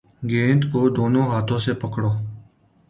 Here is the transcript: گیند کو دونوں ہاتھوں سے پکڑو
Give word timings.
گیند 0.29 0.61
کو 0.71 0.79
دونوں 0.95 1.25
ہاتھوں 1.31 1.59
سے 1.65 1.71
پکڑو 1.81 2.11